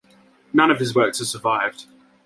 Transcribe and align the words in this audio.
None 0.51 0.71
of 0.71 0.79
his 0.79 0.95
works 0.95 1.19
have 1.19 1.27
survived. 1.27 1.85